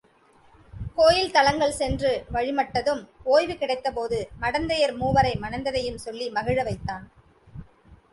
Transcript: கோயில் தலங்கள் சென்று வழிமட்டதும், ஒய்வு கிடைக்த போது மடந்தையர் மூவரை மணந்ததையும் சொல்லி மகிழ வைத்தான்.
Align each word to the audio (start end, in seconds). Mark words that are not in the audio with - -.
கோயில் 0.95 1.33
தலங்கள் 1.35 1.75
சென்று 1.79 2.11
வழிமட்டதும், 2.35 3.03
ஒய்வு 3.33 3.55
கிடைக்த 3.57 3.91
போது 3.91 4.19
மடந்தையர் 4.41 4.95
மூவரை 5.01 5.33
மணந்ததையும் 5.43 6.01
சொல்லி 6.05 6.29
மகிழ 6.29 6.63
வைத்தான். 6.63 7.05